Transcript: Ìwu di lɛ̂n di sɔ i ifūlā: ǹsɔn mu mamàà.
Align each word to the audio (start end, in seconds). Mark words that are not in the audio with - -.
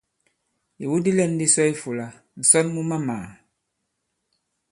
Ìwu 0.83 0.95
di 1.03 1.11
lɛ̂n 1.17 1.31
di 1.39 1.45
sɔ 1.53 1.61
i 1.67 1.71
ifūlā: 1.75 2.07
ǹsɔn 2.41 2.65
mu 2.73 2.81
mamàà. 2.89 3.27